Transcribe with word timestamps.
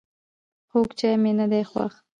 خوږ 0.69 0.89
چای 0.99 1.15
مي 1.21 1.31
نده 1.37 1.59
خوښ 1.69 1.93